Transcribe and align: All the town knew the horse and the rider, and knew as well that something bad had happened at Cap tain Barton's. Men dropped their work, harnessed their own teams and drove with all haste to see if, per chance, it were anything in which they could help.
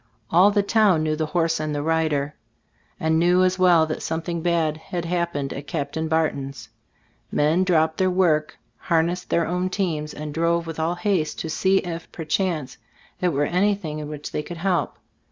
All 0.31 0.49
the 0.49 0.63
town 0.63 1.03
knew 1.03 1.15
the 1.15 1.27
horse 1.27 1.59
and 1.59 1.75
the 1.75 1.83
rider, 1.83 2.33
and 2.99 3.19
knew 3.19 3.43
as 3.43 3.59
well 3.59 3.85
that 3.85 4.01
something 4.01 4.41
bad 4.41 4.77
had 4.77 5.05
happened 5.05 5.53
at 5.53 5.67
Cap 5.67 5.91
tain 5.91 6.07
Barton's. 6.07 6.69
Men 7.31 7.63
dropped 7.63 7.99
their 7.99 8.09
work, 8.09 8.57
harnessed 8.77 9.29
their 9.29 9.45
own 9.45 9.69
teams 9.69 10.11
and 10.11 10.33
drove 10.33 10.65
with 10.65 10.79
all 10.79 10.95
haste 10.95 11.37
to 11.41 11.51
see 11.51 11.77
if, 11.81 12.11
per 12.11 12.23
chance, 12.25 12.79
it 13.21 13.27
were 13.29 13.45
anything 13.45 13.99
in 13.99 14.07
which 14.07 14.31
they 14.31 14.41
could 14.41 14.57
help. 14.57 14.97